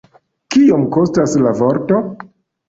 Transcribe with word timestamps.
Kiom 0.55 0.87
kostas 0.95 1.37
la 1.47 1.53
vorto? 1.61 2.01